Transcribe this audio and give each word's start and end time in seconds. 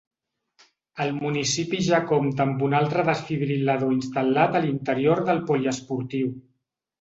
El 1.03 1.11
municipi 1.17 1.81
ja 1.87 1.99
compta 2.11 2.47
amb 2.49 2.63
un 2.69 2.75
altre 2.77 3.03
desfibril·lador 3.11 3.93
instal·lat 3.97 4.59
a 4.61 4.63
l’interior 4.65 5.23
del 5.29 5.43
poliesportiu. 5.53 6.35